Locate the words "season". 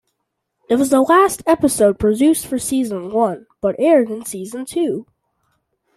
2.57-3.11, 4.25-4.65